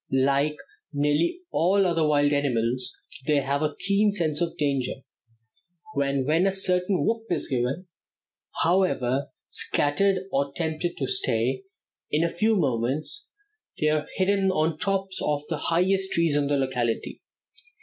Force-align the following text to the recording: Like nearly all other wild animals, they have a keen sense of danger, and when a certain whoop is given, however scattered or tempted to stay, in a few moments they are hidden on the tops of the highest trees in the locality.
Like 0.11 0.57
nearly 0.91 1.41
all 1.51 1.85
other 1.85 2.03
wild 2.03 2.33
animals, 2.33 2.97
they 3.27 3.35
have 3.35 3.61
a 3.61 3.75
keen 3.75 4.11
sense 4.11 4.41
of 4.41 4.57
danger, 4.57 4.95
and 5.95 6.25
when 6.25 6.47
a 6.47 6.51
certain 6.51 7.05
whoop 7.05 7.25
is 7.29 7.47
given, 7.47 7.85
however 8.63 9.27
scattered 9.49 10.21
or 10.31 10.53
tempted 10.55 10.97
to 10.97 11.05
stay, 11.05 11.65
in 12.09 12.23
a 12.23 12.33
few 12.33 12.55
moments 12.55 13.29
they 13.79 13.89
are 13.89 14.07
hidden 14.15 14.49
on 14.49 14.71
the 14.71 14.77
tops 14.77 15.21
of 15.23 15.43
the 15.49 15.57
highest 15.69 16.13
trees 16.13 16.35
in 16.35 16.47
the 16.47 16.57
locality. 16.57 17.21